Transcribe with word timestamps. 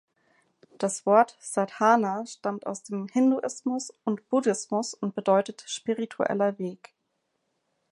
Das 0.79 1.05
Wort 1.05 1.37
"Sadhana" 1.39 2.25
stammt 2.25 2.65
aus 2.65 2.81
dem 2.81 3.07
Hinduismus 3.09 3.93
und 4.03 4.27
Buddhismus 4.29 4.95
und 4.95 5.13
bedeutet 5.13 5.63
"spiritueller 5.67 6.57
Weg". 6.57 6.95